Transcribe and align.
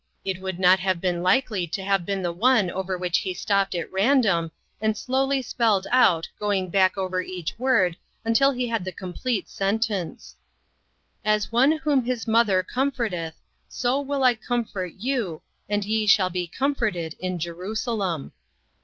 It 0.25 0.41
would 0.41 0.57
not 0.57 0.79
have 0.79 0.99
been 0.99 1.21
likely 1.21 1.67
to 1.67 1.83
have 1.83 2.07
been 2.07 2.23
the 2.23 2.31
one 2.31 2.71
over 2.71 2.97
which 2.97 3.19
he 3.19 3.35
stopped 3.35 3.75
at 3.75 3.91
random, 3.91 4.49
and 4.81 4.97
slowly 4.97 5.43
spelled 5.43 5.85
out, 5.91 6.27
going 6.39 6.71
back 6.71 6.97
over 6.97 7.21
each 7.21 7.53
word 7.59 7.95
until 8.25 8.49
he 8.51 8.67
had 8.67 8.83
the 8.83 8.89
sen 8.99 9.77
tence 9.77 9.85
complete:" 9.85 10.33
As 11.35 11.51
one 11.51 11.73
whom 11.77 12.03
his 12.03 12.27
mother 12.27 12.63
comforteth, 12.63 13.35
so 13.69 13.99
will 14.01 14.23
I 14.23 14.33
comfort 14.33 14.93
you, 14.97 15.43
and 15.69 15.85
ye 15.85 16.07
shall 16.07 16.31
be 16.31 16.47
comforted 16.47 17.13
in 17.19 17.37
Jerusalem." 17.37 18.31